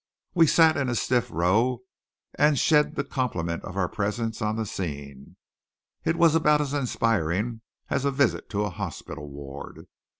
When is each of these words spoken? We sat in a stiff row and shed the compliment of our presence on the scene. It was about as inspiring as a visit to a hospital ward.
We 0.33 0.47
sat 0.47 0.77
in 0.77 0.89
a 0.89 0.95
stiff 0.95 1.29
row 1.29 1.83
and 2.33 2.57
shed 2.57 2.95
the 2.95 3.03
compliment 3.03 3.63
of 3.63 3.77
our 3.77 3.87
presence 3.87 4.41
on 4.41 4.55
the 4.55 4.65
scene. 4.65 5.35
It 6.03 6.15
was 6.15 6.33
about 6.33 6.59
as 6.59 6.73
inspiring 6.73 7.61
as 7.87 8.03
a 8.03 8.09
visit 8.09 8.49
to 8.49 8.63
a 8.63 8.71
hospital 8.71 9.29
ward. 9.29 9.85